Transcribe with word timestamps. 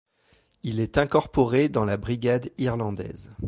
Il 0.63 0.79
est 0.79 0.97
incorporé 0.97 1.69
dans 1.69 1.85
la 1.85 1.95
Brigade 1.95 2.49
irlandaise. 2.57 3.35